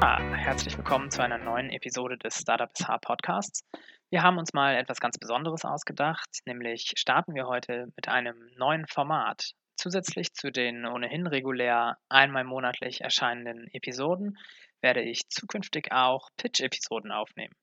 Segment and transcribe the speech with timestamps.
[0.00, 3.64] Ja, herzlich willkommen zu einer neuen Episode des Startup SH Podcasts.
[4.10, 8.86] Wir haben uns mal etwas ganz Besonderes ausgedacht, nämlich starten wir heute mit einem neuen
[8.86, 9.54] Format.
[9.74, 14.38] Zusätzlich zu den ohnehin regulär einmal monatlich erscheinenden Episoden
[14.82, 17.54] werde ich zukünftig auch Pitch-Episoden aufnehmen.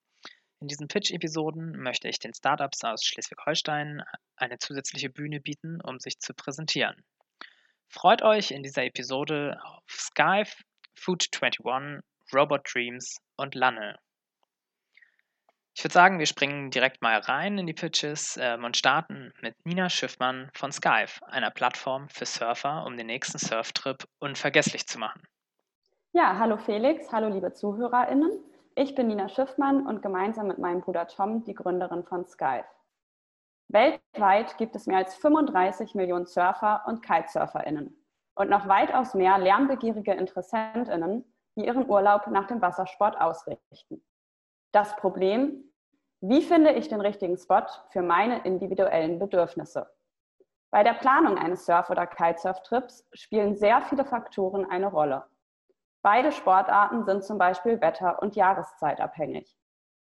[0.59, 4.03] In diesen Pitch-Episoden möchte ich den Startups aus Schleswig-Holstein
[4.35, 7.01] eine zusätzliche Bühne bieten, um sich zu präsentieren.
[7.87, 10.51] Freut euch in dieser Episode auf Skype,
[10.97, 12.01] Food21,
[12.33, 13.97] Robot Dreams und Lanne.
[15.77, 19.55] Ich würde sagen, wir springen direkt mal rein in die Pitches ähm, und starten mit
[19.65, 25.21] Nina Schiffmann von Skype, einer Plattform für Surfer, um den nächsten Surftrip unvergesslich zu machen.
[26.13, 28.31] Ja, hallo Felix, hallo liebe ZuhörerInnen.
[28.75, 32.65] Ich bin Nina Schiffmann und gemeinsam mit meinem Bruder Tom die Gründerin von Skype.
[33.67, 37.93] Weltweit gibt es mehr als 35 Millionen Surfer und KitesurferInnen
[38.35, 41.25] und noch weitaus mehr lernbegierige InteressentInnen,
[41.55, 44.03] die ihren Urlaub nach dem Wassersport ausrichten.
[44.71, 45.63] Das Problem,
[46.21, 49.89] wie finde ich den richtigen Spot für meine individuellen Bedürfnisse?
[50.71, 55.25] Bei der Planung eines Surf- oder Kitesurf-Trips spielen sehr viele Faktoren eine Rolle.
[56.01, 59.57] Beide Sportarten sind zum Beispiel wetter- und jahreszeitabhängig.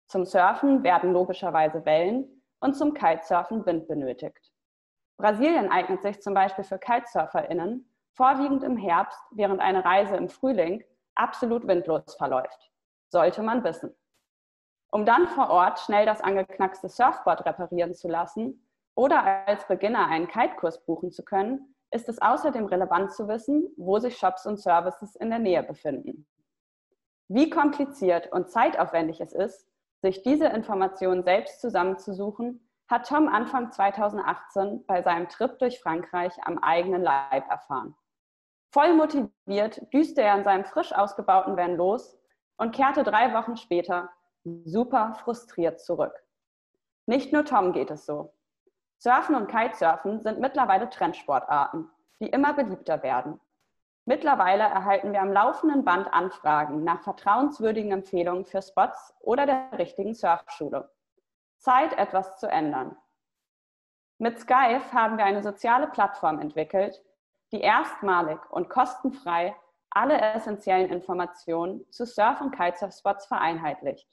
[0.07, 4.51] Zum Surfen werden logischerweise Wellen und zum Kitesurfen Wind benötigt.
[5.17, 10.83] Brasilien eignet sich zum Beispiel für KitesurferInnen vorwiegend im Herbst, während eine Reise im Frühling
[11.19, 12.71] absolut windlos verläuft.
[13.09, 13.95] Sollte man wissen.
[14.91, 20.27] Um dann vor Ort schnell das angeknackste Surfboard reparieren zu lassen oder als Beginner einen
[20.27, 25.15] Kitekurs buchen zu können, ist es außerdem relevant zu wissen, wo sich Shops und Services
[25.15, 26.27] in der Nähe befinden.
[27.27, 29.67] Wie kompliziert und zeitaufwendig es ist,
[30.01, 36.57] sich diese Informationen selbst zusammenzusuchen, hat Tom Anfang 2018 bei seinem Trip durch Frankreich am
[36.57, 37.95] eigenen Leib erfahren.
[38.71, 42.17] Voll motiviert düste er in seinem frisch ausgebauten Van los
[42.57, 44.09] und kehrte drei Wochen später
[44.43, 46.13] super frustriert zurück.
[47.05, 48.33] Nicht nur Tom geht es so.
[48.99, 53.39] Surfen und Kitesurfen sind mittlerweile Trendsportarten, die immer beliebter werden.
[54.05, 60.13] Mittlerweile erhalten wir am laufenden Band Anfragen nach vertrauenswürdigen Empfehlungen für Spots oder der richtigen
[60.13, 60.91] Surfschule.
[61.57, 62.97] Zeit, etwas zu ändern.
[64.17, 67.01] Mit Skype haben wir eine soziale Plattform entwickelt,
[67.51, 69.55] die erstmalig und kostenfrei
[69.91, 74.07] alle essentiellen Informationen zu Surf- und Kitesurf-Spots vereinheitlicht.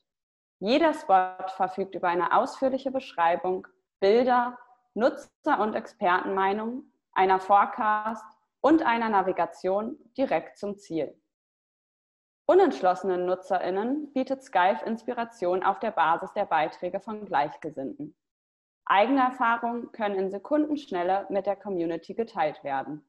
[0.59, 3.67] Jeder Spot verfügt über eine ausführliche Beschreibung,
[4.01, 4.59] Bilder
[4.95, 8.25] Nutzer- und Expertenmeinung, einer Forecast
[8.63, 11.21] und einer Navigation direkt zum Ziel.
[12.47, 18.17] Unentschlossenen NutzerInnen bietet Skype Inspiration auf der Basis der Beiträge von Gleichgesinnten.
[18.87, 23.05] Eigene Erfahrungen können in Sekundenschnelle mit der Community geteilt werden.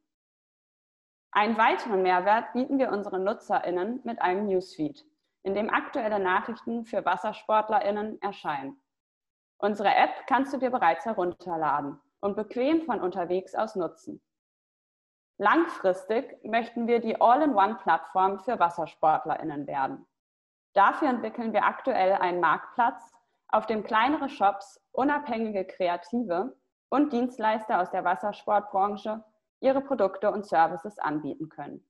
[1.32, 5.06] Einen weiteren Mehrwert bieten wir unseren NutzerInnen mit einem Newsfeed,
[5.44, 8.82] in dem aktuelle Nachrichten für WassersportlerInnen erscheinen.
[9.60, 14.22] Unsere App kannst du dir bereits herunterladen und bequem von unterwegs aus nutzen.
[15.40, 20.08] Langfristig möchten wir die All-in-One-Plattform für WassersportlerInnen werden.
[20.74, 23.14] Dafür entwickeln wir aktuell einen Marktplatz,
[23.50, 26.58] auf dem kleinere Shops, unabhängige Kreative
[26.90, 29.24] und Dienstleister aus der Wassersportbranche
[29.60, 31.86] ihre Produkte und Services anbieten können.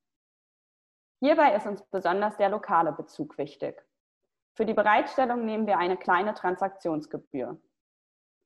[1.20, 3.84] Hierbei ist uns besonders der lokale Bezug wichtig.
[4.56, 7.60] Für die Bereitstellung nehmen wir eine kleine Transaktionsgebühr.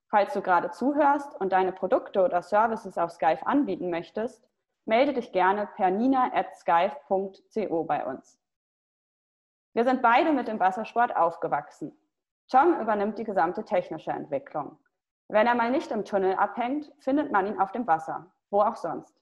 [0.10, 4.46] Falls du gerade zuhörst und deine Produkte oder Services auf Skype anbieten möchtest,
[4.86, 8.38] melde dich gerne per nina.skype.co bei uns.
[9.74, 11.98] Wir sind beide mit dem Wassersport aufgewachsen.
[12.50, 14.78] Tom übernimmt die gesamte technische Entwicklung.
[15.30, 18.76] Wenn er mal nicht im Tunnel abhängt, findet man ihn auf dem Wasser, wo auch
[18.76, 19.16] sonst.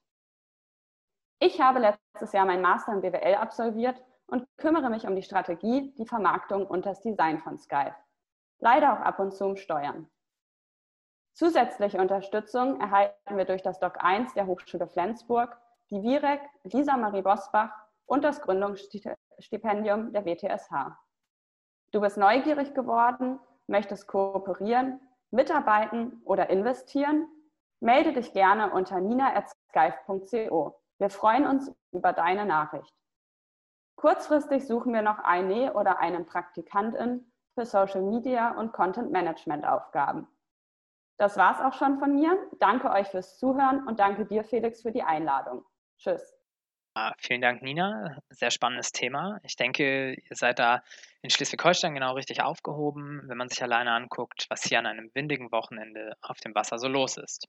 [1.38, 5.94] Ich habe letztes Jahr mein Master in BWL absolviert und kümmere mich um die Strategie,
[5.96, 7.94] die Vermarktung und das Design von Skype.
[8.58, 10.10] Leider auch ab und zu um Steuern.
[11.32, 15.56] Zusätzliche Unterstützung erhalten wir durch das Doc 1 der Hochschule Flensburg,
[15.90, 17.70] die VIREC, Lisa Marie Bosbach
[18.04, 20.98] und das Gründungsstipendium der WTSH.
[21.92, 25.00] Du bist neugierig geworden, möchtest kooperieren,
[25.30, 27.26] mitarbeiten oder investieren?
[27.80, 30.78] Melde dich gerne unter nina.skype.co.
[30.98, 32.94] Wir freuen uns über deine Nachricht.
[33.96, 40.28] Kurzfristig suchen wir noch eine oder einen Praktikantin für Social Media und Content Management Aufgaben.
[41.18, 42.36] Das war's auch schon von mir.
[42.60, 45.64] Danke euch fürs Zuhören und danke dir, Felix, für die Einladung.
[45.98, 46.34] Tschüss.
[46.94, 48.18] Ah, vielen Dank, Nina.
[48.30, 49.38] Sehr spannendes Thema.
[49.42, 50.82] Ich denke, ihr seid da
[51.22, 55.52] in Schleswig-Holstein genau richtig aufgehoben, wenn man sich alleine anguckt, was hier an einem windigen
[55.52, 57.46] Wochenende auf dem Wasser so los ist.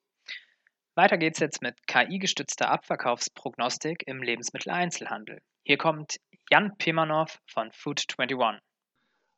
[0.93, 5.41] Weiter geht's jetzt mit KI-gestützter Abverkaufsprognostik im Lebensmitteleinzelhandel.
[5.63, 6.17] Hier kommt
[6.49, 8.59] Jan Pimanov von Food21.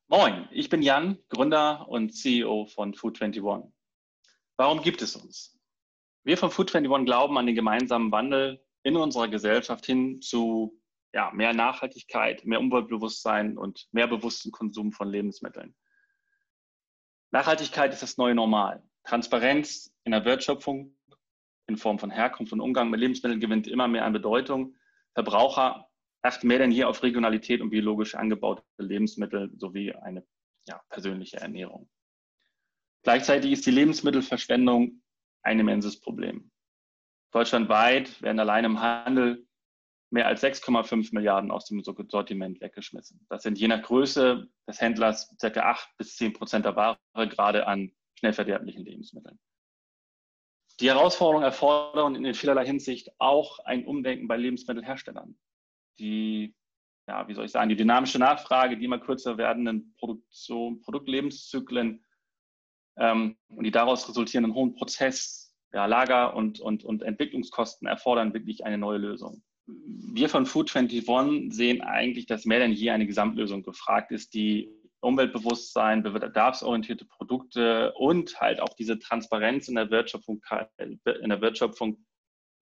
[0.07, 3.71] Moin, ich bin Jan, Gründer und CEO von Food21.
[4.57, 5.55] Warum gibt es uns?
[6.23, 10.81] Wir von Food21 glauben an den gemeinsamen Wandel in unserer Gesellschaft hin zu
[11.13, 15.75] ja, mehr Nachhaltigkeit, mehr Umweltbewusstsein und mehr bewussten Konsum von Lebensmitteln.
[17.29, 18.81] Nachhaltigkeit ist das neue Normal.
[19.03, 20.95] Transparenz in der Wertschöpfung
[21.73, 24.75] in Form von Herkunft und Umgang mit Lebensmitteln gewinnt immer mehr an Bedeutung.
[25.13, 25.89] Verbraucher
[26.21, 30.25] achten mehr denn je auf Regionalität und biologisch angebaute Lebensmittel sowie eine
[30.67, 31.89] ja, persönliche Ernährung.
[33.03, 35.01] Gleichzeitig ist die Lebensmittelverschwendung
[35.41, 36.51] ein immenses Problem.
[37.31, 39.45] Deutschlandweit werden allein im Handel
[40.11, 43.25] mehr als 6,5 Milliarden aus dem Sortiment weggeschmissen.
[43.29, 45.47] Das sind je nach Größe des Händlers ca.
[45.47, 49.39] 8 bis 10 Prozent der Ware, gerade an schnell verderblichen Lebensmitteln.
[50.79, 55.37] Die Herausforderungen erfordern in vielerlei Hinsicht auch ein Umdenken bei Lebensmittelherstellern.
[55.99, 56.55] Die,
[57.07, 62.03] ja, wie soll ich sagen, die dynamische Nachfrage, die immer kürzer werdenden Produktion, Produktlebenszyklen
[62.97, 68.65] ähm, und die daraus resultierenden hohen Prozess, ja, Lager- und, und, und Entwicklungskosten erfordern wirklich
[68.65, 74.11] eine neue Lösung wir von Food21 sehen eigentlich, dass mehr denn je eine Gesamtlösung gefragt
[74.11, 74.69] ist, die
[75.03, 80.41] Umweltbewusstsein, bedarfsorientierte Produkte und halt auch diese Transparenz in der Wertschöpfung,
[80.77, 82.05] in der Wertschöpfung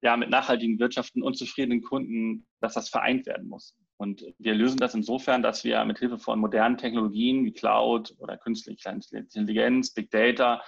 [0.02, 3.78] ja, mit nachhaltigen Wirtschaften und zufriedenen Kunden, dass das vereint werden muss.
[3.98, 8.36] Und wir lösen das insofern, dass wir mit Hilfe von modernen Technologien wie Cloud oder
[8.38, 10.64] künstliche Intelligenz, Big Data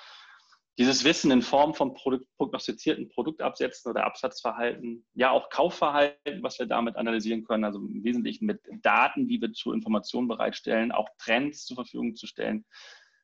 [0.77, 6.65] dieses Wissen in Form von Produkt, prognostizierten Produktabsätzen oder Absatzverhalten, ja auch Kaufverhalten, was wir
[6.65, 11.65] damit analysieren können, also im Wesentlichen mit Daten, die wir zur Information bereitstellen, auch Trends
[11.65, 12.65] zur Verfügung zu stellen.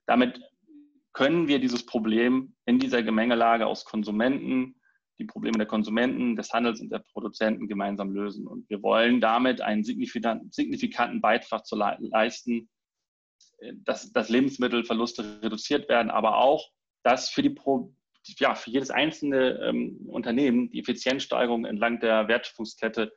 [0.06, 0.40] Damit
[1.14, 4.80] können wir dieses Problem in dieser Gemengelage aus Konsumenten,
[5.18, 8.48] die Probleme der Konsumenten, des Handels und der Produzenten gemeinsam lösen.
[8.48, 12.70] Und wir wollen damit einen signifikanten Beitrag zu leisten,
[13.74, 16.70] dass, dass Lebensmittelverluste reduziert werden, aber auch
[17.04, 17.94] dass für, die Pro,
[18.40, 23.12] ja, für jedes einzelne ähm, Unternehmen die Effizienzsteigerung entlang der Wertschöpfungskette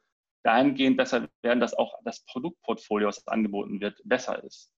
[0.44, 4.73] dahingehend besser werden, dass auch das Produktportfolio, was angeboten wird, besser ist.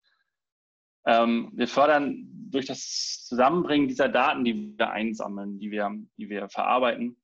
[1.05, 6.49] Ähm, wir fördern durch das Zusammenbringen dieser Daten, die wir einsammeln, die wir, die wir
[6.49, 7.17] verarbeiten,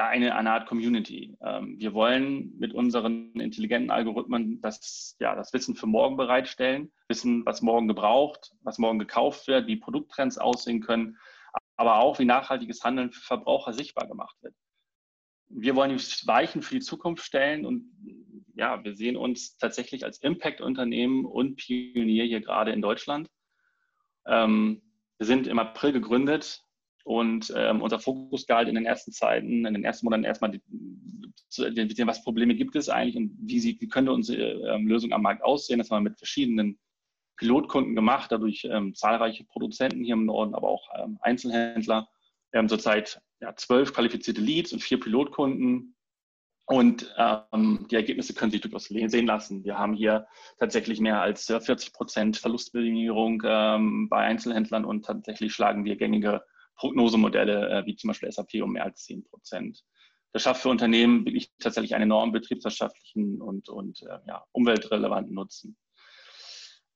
[0.00, 1.36] ja eine, eine Art Community.
[1.42, 7.44] Ähm, wir wollen mit unseren intelligenten Algorithmen das, ja, das Wissen für morgen bereitstellen, wissen,
[7.44, 11.18] was morgen gebraucht, was morgen gekauft wird, wie Produkttrends aussehen können,
[11.76, 14.54] aber auch wie nachhaltiges Handeln für Verbraucher sichtbar gemacht wird.
[15.48, 17.92] Wir wollen die Weichen für die Zukunft stellen und
[18.54, 23.28] ja, wir sehen uns tatsächlich als Impact-Unternehmen und Pionier hier gerade in Deutschland.
[24.26, 24.80] Ähm,
[25.18, 26.62] wir sind im April gegründet,
[27.10, 30.62] und ähm, unser Fokus galt in den ersten Zeiten, in den ersten Monaten erstmal die,
[31.48, 34.40] zu identifizieren, was Probleme gibt es eigentlich und wie, sie, wie könnte unsere
[34.72, 35.80] ähm, Lösung am Markt aussehen.
[35.80, 36.78] Das haben wir mit verschiedenen
[37.36, 42.08] Pilotkunden gemacht, dadurch ähm, zahlreiche Produzenten hier im Norden, aber auch ähm, Einzelhändler.
[42.52, 45.96] Wir haben zurzeit ja, zwölf qualifizierte Leads und vier Pilotkunden.
[46.66, 49.64] Und ähm, die Ergebnisse können sich durchaus sehen lassen.
[49.64, 50.28] Wir haben hier
[50.60, 56.42] tatsächlich mehr als 40 Prozent Verlustminimierung ähm, bei Einzelhändlern und tatsächlich schlagen wir gängige
[56.80, 59.84] Prognosemodelle äh, wie zum Beispiel SAP um mehr als 10 Prozent.
[60.32, 65.76] Das schafft für Unternehmen wirklich tatsächlich einen enormen betriebswirtschaftlichen und, und äh, ja, umweltrelevanten Nutzen.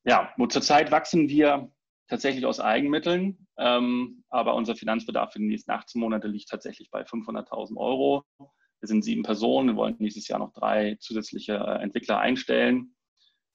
[0.05, 1.71] Ja, zurzeit wachsen wir
[2.09, 7.03] tatsächlich aus Eigenmitteln, ähm, aber unser Finanzbedarf für die nächsten 18 Monate liegt tatsächlich bei
[7.03, 8.25] 500.000 Euro.
[8.39, 12.95] Wir sind sieben Personen, wir wollen nächstes Jahr noch drei zusätzliche äh, Entwickler einstellen,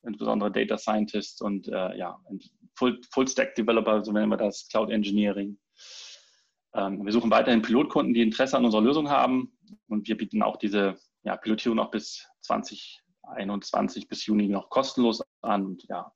[0.03, 2.19] insbesondere Data Scientists und äh, ja,
[2.75, 5.57] Full, Full Stack Developer, so nennen wir das, Cloud Engineering.
[6.73, 9.57] Ähm, wir suchen weiterhin Pilotkunden, die Interesse an unserer Lösung haben
[9.87, 15.65] und wir bieten auch diese ja, Pilotierung noch bis 2021 bis Juni noch kostenlos an.
[15.65, 16.11] Und ja,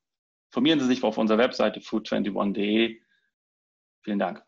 [0.50, 3.00] informieren Sie sich auf unserer Webseite food21.de.
[4.04, 4.44] Vielen Dank.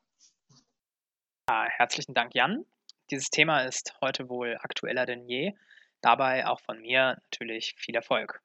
[1.50, 2.66] Ja, herzlichen Dank, Jan.
[3.12, 5.54] Dieses Thema ist heute wohl aktueller denn je.
[6.02, 8.42] Dabei auch von mir natürlich viel Erfolg.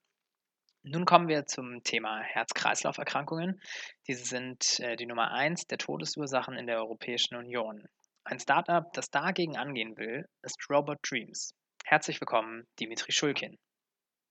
[0.82, 3.60] Nun kommen wir zum Thema Herz-Kreislauf-Erkrankungen.
[4.08, 7.86] Diese sind äh, die Nummer eins der Todesursachen in der Europäischen Union.
[8.24, 11.54] Ein Startup, das dagegen angehen will, ist Robot Dreams.
[11.84, 13.58] Herzlich willkommen, Dimitri Schulkin.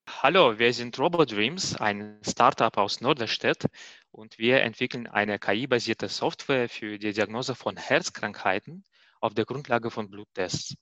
[0.09, 3.65] Hallo, wir sind Robot Dreams, ein Startup aus Norderstedt
[4.09, 8.83] und wir entwickeln eine KI-basierte Software für die Diagnose von Herzkrankheiten
[9.21, 10.75] auf der Grundlage von Bluttests.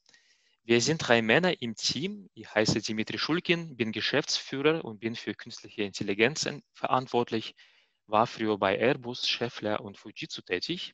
[0.68, 2.30] Wir sind drei Männer im Team.
[2.34, 7.56] Ich heiße Dimitri Schulkin, bin Geschäftsführer und bin für künstliche Intelligenz verantwortlich,
[8.06, 10.94] war früher bei Airbus, Scheffler und Fujitsu tätig.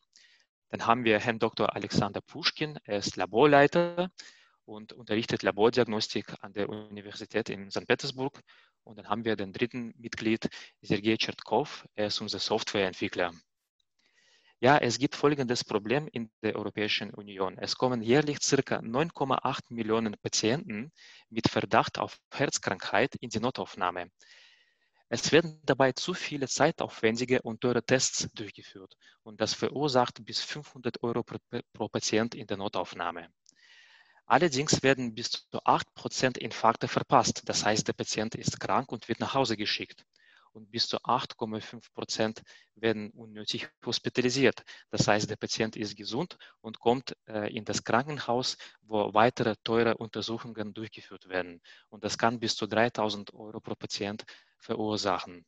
[0.69, 1.75] Dann haben wir Herrn Dr.
[1.75, 4.11] Alexander Puschkin, er ist Laborleiter
[4.65, 7.87] und unterrichtet Labordiagnostik an der Universität in St.
[7.87, 8.41] Petersburg
[8.83, 10.49] Und dann haben wir den dritten Mitglied,
[10.83, 13.33] Sergei Chertkov, er ist unser Softwareentwickler.
[14.63, 17.57] Ja, es gibt folgendes Problem in der Europäischen Union.
[17.57, 20.93] Es kommen jährlich circa 9,8 Millionen Patienten
[21.29, 24.09] mit Verdacht auf Herzkrankheit in die Notaufnahme.
[25.09, 31.03] Es werden dabei zu viele zeitaufwendige und teure Tests durchgeführt und das verursacht bis 500
[31.03, 31.39] Euro pro,
[31.73, 33.27] pro Patient in der Notaufnahme.
[34.25, 37.41] Allerdings werden bis zu 8% Infarkte verpasst.
[37.49, 40.05] Das heißt, der Patient ist krank und wird nach Hause geschickt.
[40.53, 42.41] Und bis zu 8,5%
[42.75, 44.63] werden unnötig hospitalisiert.
[44.89, 49.97] Das heißt, der Patient ist gesund und kommt äh, in das Krankenhaus, wo weitere teure
[49.97, 51.61] Untersuchungen durchgeführt werden.
[51.89, 54.23] Und das kann bis zu 3000 Euro pro Patient
[54.59, 55.45] verursachen.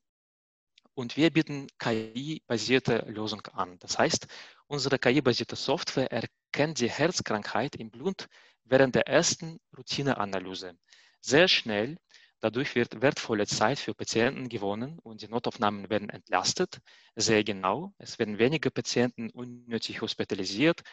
[0.96, 3.78] Und wir bieten KI-basierte Lösung an.
[3.80, 4.28] Das heißt,
[4.68, 8.28] unsere KI-basierte Software erkennt die Herzkrankheit im Blut
[8.64, 10.78] während der ersten Routineanalyse
[11.26, 11.98] sehr schnell.
[12.46, 16.78] Dadurch wird wertvolle Zeit für Patienten gewonnen und die Notaufnahmen werden entlastet,
[17.16, 17.96] sehr genau.
[17.98, 20.84] Es werden weniger Patienten unnötig hospitalisiert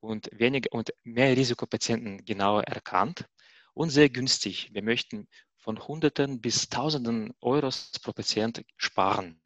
[0.00, 3.24] und, weniger, und mehr Risikopatienten genauer erkannt
[3.72, 4.68] und sehr günstig.
[4.74, 9.40] Wir möchten von Hunderten bis Tausenden Euros pro Patient sparen.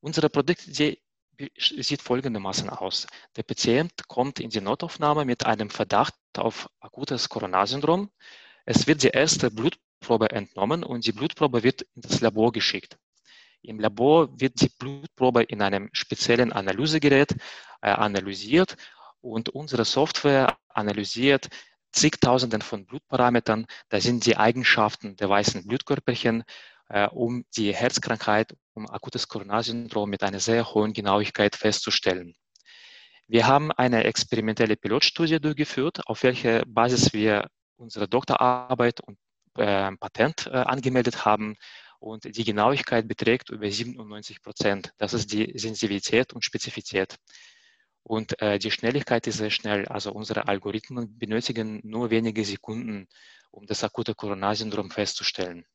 [0.00, 1.00] Unsere Produktidee
[1.56, 3.06] sieht folgendermaßen aus.
[3.34, 8.10] Der Patient kommt in die Notaufnahme mit einem Verdacht auf akutes Coronarsyndrom.
[8.66, 9.50] Es wird die erste
[9.98, 12.98] Blutprobe entnommen und die Blutprobe wird in das Labor geschickt.
[13.62, 17.32] Im Labor wird die Blutprobe in einem speziellen Analysegerät
[17.82, 18.76] äh, analysiert
[19.20, 21.48] und unsere Software analysiert
[21.90, 23.66] zigtausenden von Blutparametern.
[23.88, 26.44] Da sind die Eigenschaften der weißen Blutkörperchen,
[26.88, 32.34] äh, um die Herzkrankheit, um akutes Coronarsyndrom mit einer sehr hohen Genauigkeit festzustellen.
[33.26, 39.18] Wir haben eine experimentelle Pilotstudie durchgeführt, auf welcher Basis wir unsere Doktorarbeit und
[39.58, 41.56] äh, Patent äh, angemeldet haben.
[42.00, 44.92] Und die Genauigkeit beträgt über 97 Prozent.
[44.98, 47.16] Das ist die Sensibilität und Spezifität.
[48.04, 49.86] Und äh, die Schnelligkeit ist sehr schnell.
[49.88, 53.08] Also unsere Algorithmen benötigen nur wenige Sekunden,
[53.50, 55.66] um das akute Coronarsyndrom festzustellen.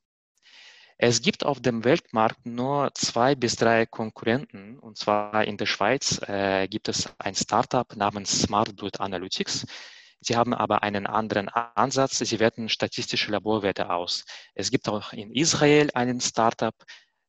[0.97, 4.79] Es gibt auf dem Weltmarkt nur zwei bis drei Konkurrenten.
[4.79, 9.65] Und zwar in der Schweiz äh, gibt es ein Startup namens Smart Blood Analytics.
[10.23, 12.17] Sie haben aber einen anderen Ansatz.
[12.19, 14.25] Sie werten statistische Laborwerte aus.
[14.55, 16.75] Es gibt auch in Israel einen Startup,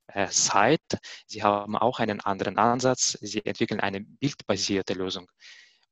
[0.09, 0.99] äh, Site.
[1.27, 3.19] Sie haben auch einen anderen Ansatz.
[3.21, 5.29] Sie entwickeln eine bildbasierte Lösung.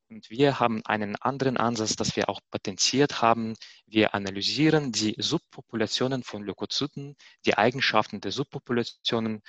[0.09, 3.55] Und wir haben einen anderen Ansatz, das wir auch potenziert haben.
[3.87, 7.17] Wir analysieren die Subpopulationen von Leukozyten,
[7.47, 9.43] die Eigenschaften der Subpopulationen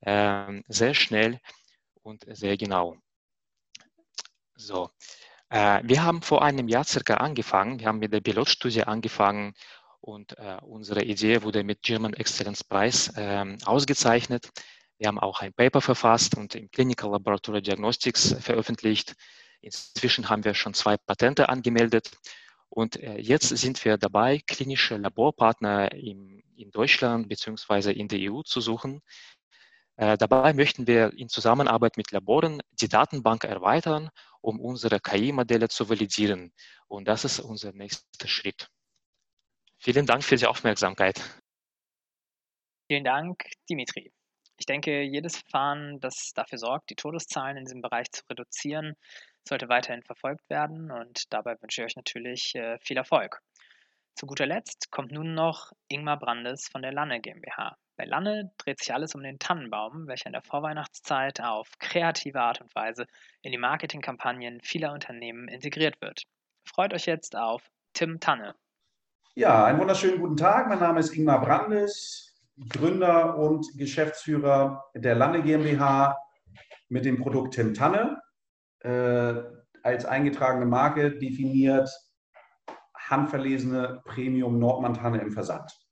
[0.00, 1.38] äh, sehr schnell
[2.02, 2.96] und sehr genau.
[4.54, 4.90] So,
[5.48, 7.78] wir haben vor einem Jahr circa angefangen.
[7.78, 9.54] Wir haben mit der Pilotstudie angefangen
[10.00, 14.50] und äh, unsere Idee wurde mit German Excellence Prize äh, ausgezeichnet.
[14.98, 19.14] Wir haben auch ein Paper verfasst und im Clinical Laboratory Diagnostics veröffentlicht.
[19.60, 22.10] Inzwischen haben wir schon zwei Patente angemeldet.
[22.68, 27.90] Und äh, jetzt sind wir dabei, klinische Laborpartner im, in Deutschland bzw.
[27.90, 29.02] in der EU zu suchen.
[29.96, 34.10] Äh, dabei möchten wir in Zusammenarbeit mit Laboren die Datenbank erweitern,
[34.46, 36.52] um unsere KI-Modelle zu validieren.
[36.86, 38.68] Und das ist unser nächster Schritt.
[39.78, 41.20] Vielen Dank für die Aufmerksamkeit.
[42.88, 44.12] Vielen Dank, Dimitri.
[44.56, 48.94] Ich denke, jedes Verfahren, das dafür sorgt, die Todeszahlen in diesem Bereich zu reduzieren,
[49.46, 53.40] sollte weiterhin verfolgt werden und dabei wünsche ich euch natürlich äh, viel Erfolg.
[54.14, 57.76] Zu guter Letzt kommt nun noch Ingmar Brandes von der Lanne GmbH.
[57.96, 62.60] Bei Lanne dreht sich alles um den Tannenbaum, welcher in der Vorweihnachtszeit auf kreative Art
[62.60, 63.06] und Weise
[63.40, 66.24] in die Marketingkampagnen vieler Unternehmen integriert wird.
[66.64, 67.62] Freut euch jetzt auf
[67.94, 68.54] Tim Tanne.
[69.34, 70.68] Ja, einen wunderschönen guten Tag.
[70.68, 72.34] Mein Name ist Ingmar Brandes,
[72.68, 76.18] Gründer und Geschäftsführer der Lande GmbH
[76.88, 78.20] mit dem Produkt Tim Tanne.
[78.80, 79.42] Äh,
[79.82, 81.90] als eingetragene Marke definiert
[82.94, 85.85] handverlesene Premium Nordmann-Tanne im Versand.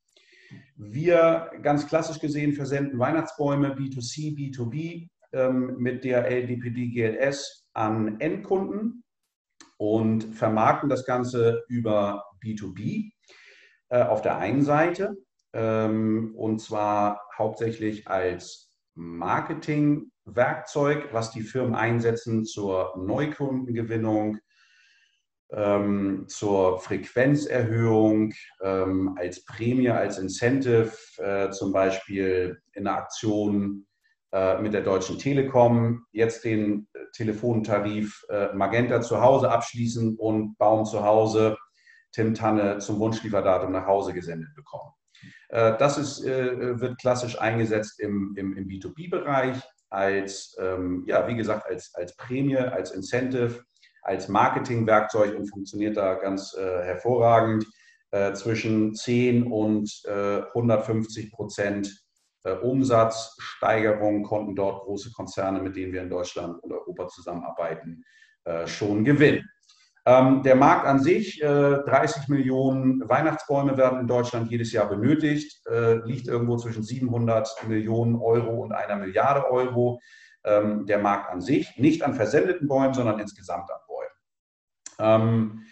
[0.76, 9.04] Wir, ganz klassisch gesehen, versenden Weihnachtsbäume B2C, B2B ähm, mit DHL, DPD, GLS an Endkunden
[9.76, 13.11] und vermarkten das Ganze über B2B
[13.88, 15.16] äh, auf der einen Seite
[15.52, 24.38] ähm, und zwar hauptsächlich als Marketingwerkzeug, was die Firmen einsetzen zur Neukundengewinnung,
[25.52, 28.32] ähm, zur Frequenzerhöhung,
[28.62, 33.86] ähm, als Prämie, als Incentive, äh, zum Beispiel in der Aktion
[34.32, 40.84] äh, mit der Deutschen Telekom, jetzt den Telefontarif äh, Magenta zu Hause abschließen und Baum
[40.84, 41.56] zu Hause
[42.12, 44.92] Tim Tanne zum Wunschlieferdatum nach Hause gesendet bekommen.
[45.48, 51.36] Äh, das ist, äh, wird klassisch eingesetzt im, im, im B2B-Bereich als, ähm, ja, wie
[51.36, 53.64] gesagt, als, als Prämie, als Incentive,
[54.04, 57.66] als Marketingwerkzeug und funktioniert da ganz äh, hervorragend.
[58.14, 62.00] Äh, zwischen 10 und äh, 150 Prozent
[62.44, 68.04] äh, Umsatzsteigerung konnten dort große Konzerne, mit denen wir in Deutschland und Europa zusammenarbeiten,
[68.44, 69.50] äh, schon gewinnen.
[70.06, 75.62] Ähm, der Markt an sich, 30 Millionen Weihnachtsbäume werden in Deutschland jedes Jahr benötigt,
[76.04, 79.99] liegt irgendwo zwischen 700 Millionen Euro und einer Milliarde Euro.
[80.44, 83.80] Ähm, der Markt an sich, nicht an versendeten Bäumen, sondern insgesamt an.
[84.98, 85.64] Ähm,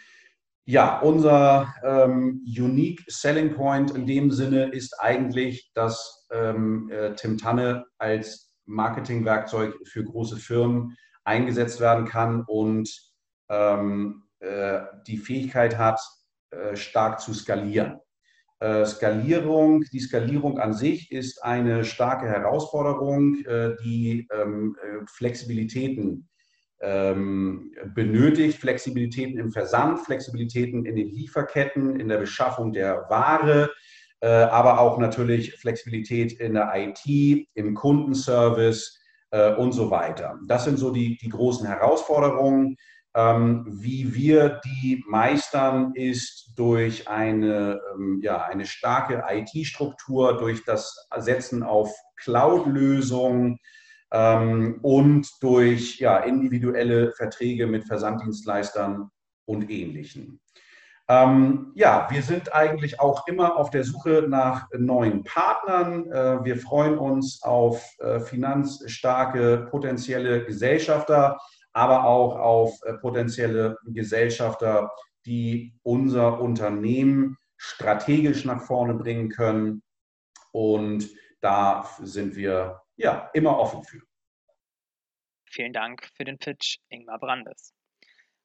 [0.64, 7.36] ja, unser ähm, Unique Selling Point in dem Sinne ist eigentlich, dass ähm, äh, Tim
[7.36, 12.88] Tanne als Marketingwerkzeug für große Firmen eingesetzt werden kann und
[13.48, 16.00] ähm, äh, die Fähigkeit hat,
[16.50, 17.98] äh, stark zu skalieren.
[18.60, 26.28] Äh, Skalierung, die Skalierung an sich ist eine starke Herausforderung, äh, die ähm, äh, Flexibilitäten
[26.82, 33.70] ähm, benötigt, Flexibilitäten im Versand, Flexibilitäten in den Lieferketten, in der Beschaffung der Ware,
[34.20, 38.98] äh, aber auch natürlich Flexibilität in der IT, im Kundenservice
[39.30, 40.38] äh, und so weiter.
[40.46, 42.76] Das sind so die, die großen Herausforderungen.
[43.14, 51.08] Ähm, wie wir die meistern, ist durch eine, ähm, ja, eine starke IT-Struktur, durch das
[51.18, 53.58] Setzen auf Cloud-Lösungen,
[54.12, 59.10] ähm, und durch ja, individuelle Verträge mit Versanddienstleistern
[59.46, 60.40] und Ähnlichen.
[61.08, 66.10] Ähm, ja, wir sind eigentlich auch immer auf der Suche nach neuen Partnern.
[66.12, 71.38] Äh, wir freuen uns auf äh, finanzstarke potenzielle Gesellschafter,
[71.72, 74.90] aber auch auf äh, potenzielle Gesellschafter,
[75.26, 79.82] die unser Unternehmen strategisch nach vorne bringen können.
[80.52, 81.08] Und
[81.40, 84.00] da sind wir ja, immer offen für.
[85.46, 87.74] Vielen Dank für den Pitch, Ingmar Brandes.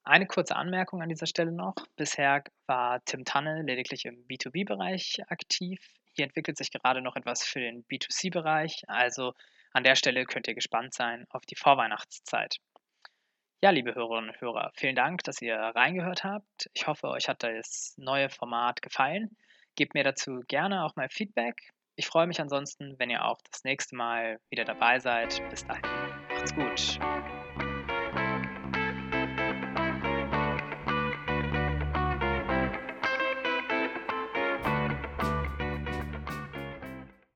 [0.03, 1.75] Eine kurze Anmerkung an dieser Stelle noch.
[1.95, 5.79] Bisher war Tim Tanne lediglich im B2B-Bereich aktiv.
[6.13, 8.83] Hier entwickelt sich gerade noch etwas für den B2C-Bereich.
[8.87, 9.33] Also
[9.73, 12.57] an der Stelle könnt ihr gespannt sein auf die Vorweihnachtszeit.
[13.61, 16.69] Ja, liebe Hörerinnen und Hörer, vielen Dank, dass ihr reingehört habt.
[16.73, 19.35] Ich hoffe, euch hat das neue Format gefallen.
[19.75, 21.73] Gebt mir dazu gerne auch mal Feedback.
[21.99, 25.41] Ich freue mich ansonsten, wenn ihr auch das nächste Mal wieder dabei seid.
[25.49, 25.81] Bis dahin,
[26.29, 26.99] macht's gut.